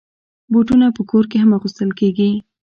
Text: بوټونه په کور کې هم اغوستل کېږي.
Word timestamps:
بوټونه 0.51 0.87
په 0.95 1.01
کور 1.09 1.23
کې 1.31 1.37
هم 1.41 1.51
اغوستل 1.57 1.89
کېږي. 1.99 2.29